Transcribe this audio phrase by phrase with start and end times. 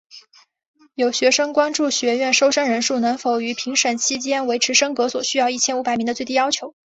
[0.95, 6.73] 有学生关注学院收生人数能否于评审期间维持升格所需一千五百名的最低要求。